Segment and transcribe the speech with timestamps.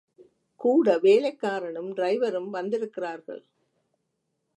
[0.55, 3.43] கூட வேலைக்காரனும் ட்ரைவரும் வந்திருக்கிறார்கள்.